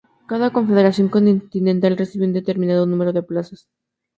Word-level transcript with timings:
Cada 0.25 0.49
confederación 0.51 1.09
continental 1.09 1.95
recibió 1.95 2.25
un 2.25 2.33
determinado 2.33 2.87
número 2.87 3.13
de 3.13 3.21
plazas. 3.21 3.67